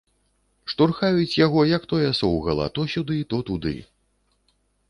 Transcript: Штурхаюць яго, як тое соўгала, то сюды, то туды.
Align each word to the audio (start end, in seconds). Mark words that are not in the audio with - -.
Штурхаюць 0.71 1.35
яго, 1.45 1.59
як 1.75 1.85
тое 1.93 2.09
соўгала, 2.21 2.65
то 2.79 2.89
сюды, 2.97 3.21
то 3.35 3.43
туды. 3.51 3.75